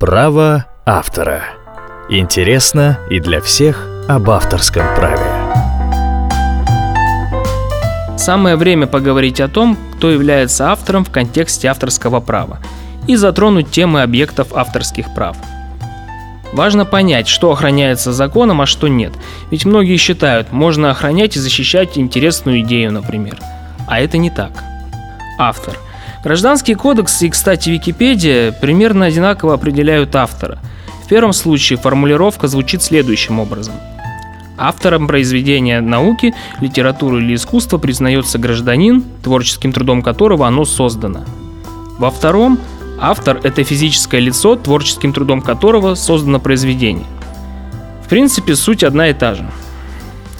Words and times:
Право 0.00 0.64
автора. 0.86 1.42
Интересно 2.08 2.98
и 3.10 3.20
для 3.20 3.42
всех 3.42 3.86
об 4.08 4.30
авторском 4.30 4.82
праве. 4.96 5.26
Самое 8.16 8.56
время 8.56 8.86
поговорить 8.86 9.42
о 9.42 9.48
том, 9.48 9.76
кто 9.98 10.10
является 10.10 10.70
автором 10.70 11.04
в 11.04 11.10
контексте 11.10 11.68
авторского 11.68 12.20
права, 12.20 12.60
и 13.06 13.16
затронуть 13.16 13.70
темы 13.70 14.00
объектов 14.00 14.54
авторских 14.54 15.14
прав. 15.14 15.36
Важно 16.54 16.86
понять, 16.86 17.28
что 17.28 17.52
охраняется 17.52 18.10
законом, 18.14 18.62
а 18.62 18.66
что 18.66 18.88
нет. 18.88 19.12
Ведь 19.50 19.66
многие 19.66 19.98
считают, 19.98 20.50
можно 20.50 20.92
охранять 20.92 21.36
и 21.36 21.40
защищать 21.40 21.98
интересную 21.98 22.62
идею, 22.62 22.90
например. 22.90 23.38
А 23.86 24.00
это 24.00 24.16
не 24.16 24.30
так. 24.30 24.64
Автор– 25.38 25.74
Гражданский 26.22 26.74
кодекс 26.74 27.22
и, 27.22 27.30
кстати, 27.30 27.70
Википедия 27.70 28.52
примерно 28.52 29.06
одинаково 29.06 29.54
определяют 29.54 30.14
автора. 30.14 30.58
В 31.02 31.08
первом 31.08 31.32
случае 31.32 31.78
формулировка 31.78 32.46
звучит 32.46 32.82
следующим 32.82 33.40
образом. 33.40 33.74
Автором 34.58 35.06
произведения 35.06 35.80
науки, 35.80 36.34
литературы 36.60 37.22
или 37.22 37.34
искусства 37.34 37.78
признается 37.78 38.38
гражданин, 38.38 39.02
творческим 39.22 39.72
трудом 39.72 40.02
которого 40.02 40.46
оно 40.46 40.66
создано. 40.66 41.24
Во 41.98 42.10
втором 42.10 42.58
автор– 43.00 43.40
это 43.42 43.64
физическое 43.64 44.20
лицо, 44.20 44.56
творческим 44.56 45.14
трудом 45.14 45.40
которого 45.40 45.94
создано 45.94 46.38
произведение. 46.38 47.06
В 48.04 48.08
принципе, 48.10 48.56
суть 48.56 48.84
одна 48.84 49.08
и 49.08 49.14
та 49.14 49.34
же. 49.34 49.48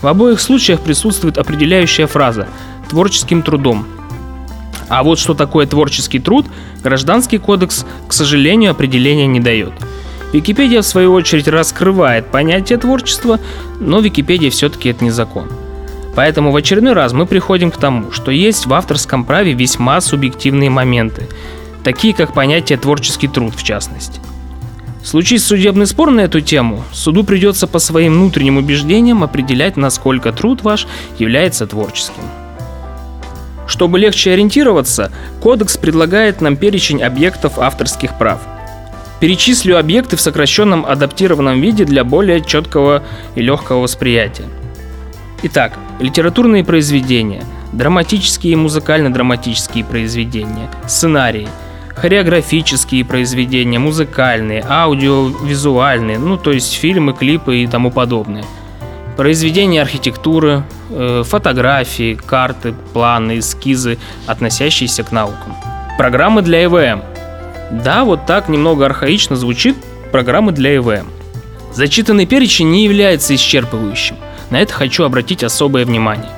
В 0.00 0.06
обоих 0.06 0.40
случаях 0.40 0.80
присутствует 0.80 1.36
определяющая 1.36 2.06
фраза 2.06 2.46
«творческим 2.88 3.42
трудом», 3.42 3.84
а 4.88 5.02
вот 5.02 5.18
что 5.18 5.34
такое 5.34 5.66
творческий 5.66 6.18
труд, 6.18 6.46
Гражданский 6.82 7.38
кодекс, 7.38 7.84
к 8.08 8.12
сожалению, 8.12 8.72
определения 8.72 9.26
не 9.26 9.40
дает. 9.40 9.72
Википедия, 10.32 10.82
в 10.82 10.86
свою 10.86 11.12
очередь, 11.12 11.48
раскрывает 11.48 12.26
понятие 12.26 12.78
творчества, 12.78 13.38
но 13.80 14.00
Википедия 14.00 14.50
все-таки 14.50 14.88
это 14.88 15.04
не 15.04 15.10
закон. 15.10 15.48
Поэтому 16.16 16.52
в 16.52 16.56
очередной 16.56 16.92
раз 16.92 17.12
мы 17.12 17.26
приходим 17.26 17.70
к 17.70 17.76
тому, 17.76 18.10
что 18.12 18.30
есть 18.30 18.66
в 18.66 18.74
авторском 18.74 19.24
праве 19.24 19.52
весьма 19.52 20.00
субъективные 20.00 20.70
моменты, 20.70 21.28
такие 21.82 22.14
как 22.14 22.34
понятие 22.34 22.78
творческий 22.78 23.28
труд 23.28 23.54
в 23.54 23.62
частности. 23.62 24.20
Случись 25.04 25.44
судебный 25.44 25.86
спор 25.86 26.10
на 26.10 26.20
эту 26.20 26.40
тему, 26.40 26.82
суду 26.92 27.24
придется 27.24 27.66
по 27.66 27.78
своим 27.78 28.14
внутренним 28.14 28.56
убеждениям 28.56 29.22
определять, 29.22 29.76
насколько 29.76 30.32
труд 30.32 30.62
ваш 30.62 30.86
является 31.18 31.66
творческим. 31.66 32.22
Чтобы 33.66 33.98
легче 33.98 34.32
ориентироваться, 34.32 35.10
кодекс 35.40 35.76
предлагает 35.76 36.40
нам 36.40 36.56
перечень 36.56 37.02
объектов 37.02 37.58
авторских 37.58 38.18
прав. 38.18 38.40
Перечислю 39.20 39.78
объекты 39.78 40.16
в 40.16 40.20
сокращенном 40.20 40.84
адаптированном 40.84 41.60
виде 41.60 41.84
для 41.84 42.04
более 42.04 42.42
четкого 42.42 43.02
и 43.34 43.40
легкого 43.40 43.80
восприятия. 43.80 44.44
Итак, 45.42 45.78
литературные 46.00 46.64
произведения, 46.64 47.42
драматические 47.72 48.54
и 48.54 48.56
музыкально-драматические 48.56 49.84
произведения, 49.84 50.68
сценарии, 50.86 51.48
хореографические 51.94 53.04
произведения, 53.04 53.78
музыкальные, 53.78 54.64
аудиовизуальные, 54.68 56.18
ну 56.18 56.36
то 56.36 56.52
есть 56.52 56.74
фильмы, 56.74 57.14
клипы 57.14 57.58
и 57.58 57.66
тому 57.66 57.90
подобное– 57.90 58.44
произведения 59.16 59.82
архитектуры, 59.82 60.64
э, 60.90 61.22
фотографии, 61.24 62.14
карты, 62.14 62.74
планы, 62.92 63.38
эскизы, 63.38 63.98
относящиеся 64.26 65.02
к 65.04 65.12
наукам. 65.12 65.56
Программы 65.96 66.42
для 66.42 66.64
ЭВМ. 66.64 67.02
Да, 67.70 68.04
вот 68.04 68.26
так 68.26 68.48
немного 68.48 68.86
архаично 68.86 69.36
звучит 69.36 69.76
программы 70.12 70.52
для 70.52 70.76
ЭВМ. 70.76 71.06
Зачитанный 71.72 72.26
перечень 72.26 72.70
не 72.70 72.84
является 72.84 73.34
исчерпывающим. 73.34 74.16
На 74.50 74.60
это 74.60 74.72
хочу 74.72 75.04
обратить 75.04 75.42
особое 75.42 75.84
внимание. 75.84 76.30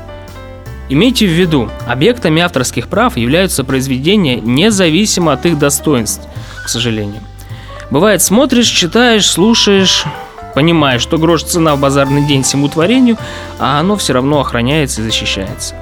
Имейте 0.88 1.26
в 1.26 1.30
виду, 1.30 1.68
объектами 1.86 2.40
авторских 2.40 2.88
прав 2.88 3.16
являются 3.16 3.64
произведения 3.64 4.40
независимо 4.40 5.32
от 5.32 5.44
их 5.44 5.58
достоинств, 5.58 6.26
к 6.64 6.68
сожалению. 6.68 7.22
Бывает, 7.90 8.22
смотришь, 8.22 8.68
читаешь, 8.68 9.26
слушаешь, 9.26 10.04
понимая, 10.56 10.98
что 10.98 11.18
грош 11.18 11.42
цена 11.42 11.76
в 11.76 11.80
базарный 11.80 12.22
день 12.22 12.42
всему 12.42 12.68
творению, 12.68 13.18
а 13.58 13.78
оно 13.78 13.98
все 13.98 14.14
равно 14.14 14.40
охраняется 14.40 15.02
и 15.02 15.04
защищается. 15.04 15.74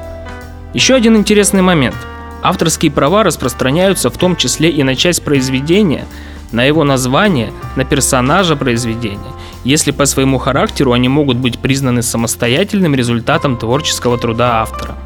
Еще 0.75 0.97
один 0.97 1.17
интересный 1.17 1.63
момент. 1.63 1.95
Авторские 2.43 2.91
права 2.91 3.23
распространяются 3.23 4.11
в 4.11 4.19
том 4.19 4.35
числе 4.35 4.71
и 4.71 4.83
на 4.83 4.97
часть 4.97 5.23
произведения, 5.23 6.07
на 6.51 6.65
его 6.65 6.83
название, 6.83 7.53
на 7.77 7.85
персонажа 7.85 8.57
произведения, 8.57 9.33
если 9.63 9.93
по 9.93 10.07
своему 10.07 10.39
характеру 10.39 10.91
они 10.91 11.09
могут 11.09 11.37
быть 11.37 11.61
признаны 11.61 12.03
самостоятельным 12.03 12.97
результатом 12.97 13.57
творческого 13.57 14.19
труда 14.19 14.61
автора. 14.61 14.97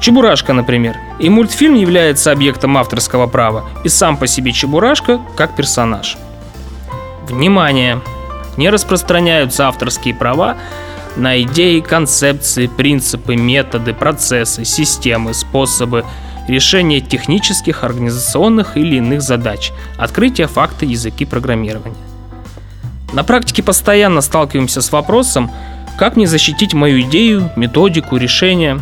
Чебурашка, 0.00 0.52
например. 0.52 0.96
И 1.20 1.28
мультфильм 1.28 1.76
является 1.76 2.32
объектом 2.32 2.76
авторского 2.76 3.28
права, 3.28 3.66
и 3.84 3.88
сам 3.88 4.16
по 4.16 4.26
себе 4.26 4.50
Чебурашка 4.50 5.20
как 5.36 5.54
персонаж. 5.54 6.16
Внимание! 7.28 8.00
Не 8.56 8.70
распространяются 8.70 9.68
авторские 9.68 10.14
права 10.14 10.56
на 11.16 11.40
идеи, 11.42 11.80
концепции, 11.80 12.66
принципы, 12.66 13.36
методы, 13.36 13.92
процессы, 13.94 14.64
системы, 14.64 15.34
способы 15.34 16.04
решения 16.48 17.00
технических, 17.00 17.84
организационных 17.84 18.76
или 18.76 18.96
иных 18.96 19.22
задач, 19.22 19.72
открытия 19.98 20.46
факта, 20.46 20.86
языки 20.86 21.24
программирования. 21.24 21.96
На 23.12 23.24
практике 23.24 23.62
постоянно 23.62 24.22
сталкиваемся 24.22 24.80
с 24.80 24.90
вопросом, 24.90 25.50
как 25.98 26.16
мне 26.16 26.26
защитить 26.26 26.72
мою 26.72 27.02
идею, 27.02 27.50
методику, 27.56 28.16
решение. 28.16 28.80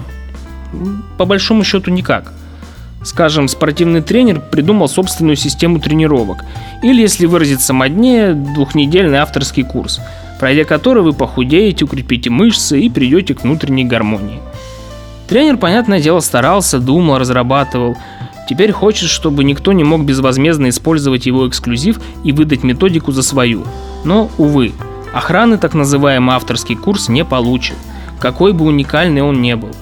По 1.19 1.25
большому 1.25 1.65
счету 1.65 1.91
никак– 1.91 2.33
Скажем, 3.03 3.49
спортивный 3.49 4.03
тренер 4.03 4.41
придумал 4.41 4.87
собственную 4.87 5.37
систему 5.37 5.81
тренировок. 5.81 6.45
Или, 6.83 7.01
если 7.01 7.25
выразиться 7.25 7.73
моднее, 7.73 8.35
двухнедельный 8.35 9.19
авторский 9.19 9.65
курс, 9.65 10.01
пройдя 10.39 10.65
который 10.65 11.03
вы 11.03 11.15
похудеете, 11.15 11.87
укрепите 11.87 12.29
мышцы 12.29 12.79
и 12.79 12.91
придете 12.91 13.35
к 13.35 13.43
внутренней 13.43 13.85
гармонии. 13.85 14.41
Тренер, 15.29 15.57
понятное 15.57 16.01
дело, 16.01 16.21
старался, 16.21 16.79
думал, 16.79 17.19
разрабатывал. 17.19 17.97
Теперь 18.49 18.73
хочет, 18.73 19.09
чтобы 19.09 19.45
никто 19.45 19.73
не 19.73 19.85
мог 19.85 20.05
безвозмездно 20.05 20.69
использовать 20.69 21.25
его 21.25 21.49
эксклюзив 21.49 22.01
и 22.23 22.33
выдать 22.33 22.65
методику 22.65 23.13
за 23.13 23.23
свою. 23.23 23.65
Но, 24.05 24.31
увы, 24.37 24.73
охраны 25.15 25.57
так 25.57 25.73
называемый 25.73 26.35
авторский 26.35 26.77
курс 26.77 27.09
не 27.09 27.25
получит, 27.25 27.77
какой 28.19 28.53
бы 28.53 28.67
уникальный 28.67 29.23
он 29.23 29.41
не 29.41 29.57
был– 29.57 29.71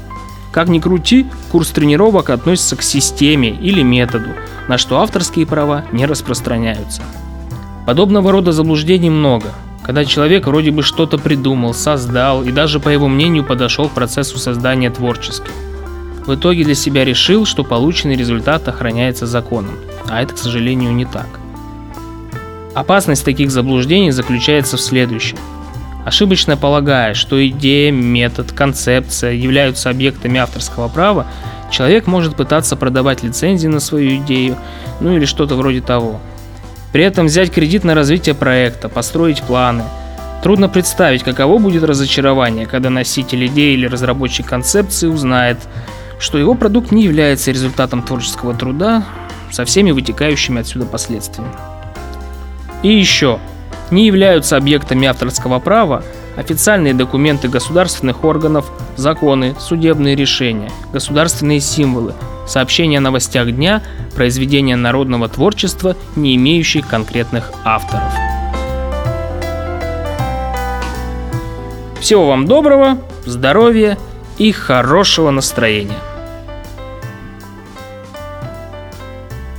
как 0.52 0.68
ни 0.68 0.78
крути, 0.78 1.26
курс 1.50 1.70
тренировок 1.70 2.30
относится 2.30 2.76
к 2.76 2.82
системе 2.82 3.50
или 3.50 3.82
методу, 3.82 4.30
на 4.68 4.78
что 4.78 5.00
авторские 5.00 5.46
права 5.46 5.84
не 5.92 6.06
распространяются. 6.06 7.02
Подобного 7.86 8.32
рода 8.32 8.52
заблуждений 8.52 9.10
много, 9.10 9.52
когда 9.82 10.04
человек 10.04 10.46
вроде 10.46 10.70
бы 10.70 10.82
что-то 10.82 11.18
придумал, 11.18 11.74
создал 11.74 12.42
и 12.42 12.50
даже, 12.50 12.80
по 12.80 12.88
его 12.88 13.08
мнению, 13.08 13.44
подошел 13.44 13.88
к 13.88 13.92
процессу 13.92 14.38
создания 14.38 14.90
творчески. 14.90 15.50
В 16.26 16.34
итоге 16.34 16.64
для 16.64 16.74
себя 16.74 17.04
решил, 17.04 17.46
что 17.46 17.64
полученный 17.64 18.16
результат 18.16 18.68
охраняется 18.68 19.26
законом, 19.26 19.76
а 20.08 20.22
это, 20.22 20.34
к 20.34 20.38
сожалению, 20.38 20.92
не 20.92 21.06
так. 21.06 21.28
Опасность 22.74 23.24
таких 23.24 23.50
заблуждений 23.50 24.10
заключается 24.10 24.76
в 24.76 24.80
следующем– 24.80 25.38
ошибочно 26.08 26.56
полагая, 26.56 27.14
что 27.14 27.46
идея, 27.48 27.92
метод, 27.92 28.52
концепция 28.52 29.32
являются 29.32 29.90
объектами 29.90 30.40
авторского 30.40 30.88
права, 30.88 31.26
человек 31.70 32.06
может 32.06 32.34
пытаться 32.34 32.76
продавать 32.76 33.22
лицензии 33.22 33.68
на 33.68 33.78
свою 33.78 34.16
идею, 34.16 34.56
ну 35.00 35.14
или 35.14 35.26
что-то 35.26 35.54
вроде 35.54 35.80
того. 35.80 36.18
При 36.92 37.04
этом 37.04 37.26
взять 37.26 37.52
кредит 37.52 37.84
на 37.84 37.94
развитие 37.94 38.34
проекта, 38.34 38.88
построить 38.88 39.42
планы. 39.42 39.84
Трудно 40.42 40.68
представить, 40.68 41.22
каково 41.22 41.58
будет 41.58 41.84
разочарование, 41.84 42.66
когда 42.66 42.88
носитель 42.88 43.46
идеи 43.46 43.74
или 43.74 43.86
разработчик 43.86 44.46
концепции 44.46 45.08
узнает, 45.08 45.58
что 46.18 46.38
его 46.38 46.54
продукт 46.54 46.90
не 46.90 47.04
является 47.04 47.50
результатом 47.50 48.02
творческого 48.02 48.54
труда 48.54 49.04
со 49.50 49.64
всеми 49.64 49.90
вытекающими 49.90 50.60
отсюда 50.60 50.86
последствиями. 50.86 51.52
И 52.82 52.88
еще– 52.88 53.38
не 53.90 54.06
являются 54.06 54.56
объектами 54.56 55.08
авторского 55.08 55.58
права 55.58 56.02
официальные 56.38 56.94
документы 56.94 57.48
государственных 57.48 58.24
органов, 58.24 58.70
законы, 58.96 59.56
судебные 59.58 60.14
решения, 60.14 60.70
государственные 60.92 61.58
символы, 61.58 62.14
сообщения 62.46 62.98
о 62.98 63.00
новостях 63.00 63.50
дня, 63.50 63.82
произведения 64.14 64.76
народного 64.76 65.28
творчества, 65.28 65.96
не 66.14 66.36
имеющие 66.36 66.84
конкретных 66.84 67.52
авторов. 67.64 68.12
Всего 72.00 72.28
вам 72.28 72.46
доброго, 72.46 72.98
здоровья 73.26 73.98
и 74.38 74.52
хорошего 74.52 75.32
настроения. 75.32 75.98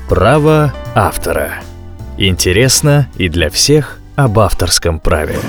Право 0.08 0.74
автора. 0.96 1.56
Интересно 2.18 3.10
и 3.16 3.28
для 3.28 3.50
всех 3.50 3.99
об 4.24 4.38
авторском 4.40 5.00
праве. 5.00 5.40